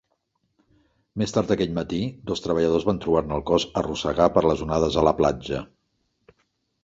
[1.21, 1.99] Més tard aquell matí,
[2.31, 5.61] dos treballadors van trobar-ne el cos arrossegar per les onades a la platja.